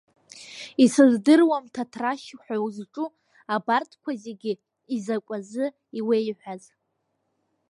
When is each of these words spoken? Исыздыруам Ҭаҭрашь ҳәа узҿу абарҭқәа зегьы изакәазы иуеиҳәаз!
Исыздыруам 0.83 1.65
Ҭаҭрашь 1.73 2.29
ҳәа 2.43 2.57
узҿу 2.65 3.07
абарҭқәа 3.55 4.11
зегьы 4.23 4.53
изакәазы 4.95 5.65
иуеиҳәаз! 5.99 6.63